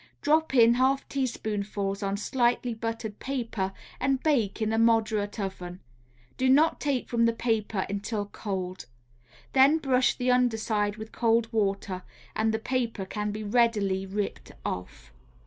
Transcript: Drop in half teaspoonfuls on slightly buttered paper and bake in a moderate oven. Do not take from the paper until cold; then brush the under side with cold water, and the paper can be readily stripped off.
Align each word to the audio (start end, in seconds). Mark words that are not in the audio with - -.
Drop 0.23 0.55
in 0.55 0.73
half 0.73 1.07
teaspoonfuls 1.09 2.01
on 2.01 2.17
slightly 2.17 2.73
buttered 2.73 3.19
paper 3.19 3.71
and 3.99 4.23
bake 4.23 4.59
in 4.59 4.73
a 4.73 4.79
moderate 4.79 5.39
oven. 5.39 5.79
Do 6.37 6.49
not 6.49 6.79
take 6.81 7.07
from 7.07 7.25
the 7.25 7.33
paper 7.33 7.85
until 7.87 8.25
cold; 8.25 8.87
then 9.53 9.77
brush 9.77 10.15
the 10.15 10.31
under 10.31 10.57
side 10.57 10.95
with 10.95 11.11
cold 11.11 11.53
water, 11.53 12.01
and 12.35 12.51
the 12.51 12.57
paper 12.57 13.05
can 13.05 13.29
be 13.31 13.43
readily 13.43 14.07
stripped 14.09 14.51
off. 14.65 15.13